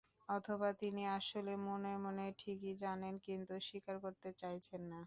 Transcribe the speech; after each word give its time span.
অথবা 0.29 0.69
তিনি 0.81 1.01
আসলে 1.11 1.53
মনে 1.63 1.93
মনে 2.03 2.25
ঠিকই 2.39 2.73
জানেন, 2.83 3.13
কিন্তু 3.25 3.53
স্বীকার 3.61 3.95
করতে 4.05 4.29
চাইছেন 4.41 4.81
না। 4.85 4.99